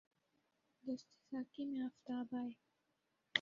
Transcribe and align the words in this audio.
دست 0.83 1.09
ساقی 1.29 1.65
میں 1.65 1.81
آفتاب 1.81 2.35
آئے 2.35 2.51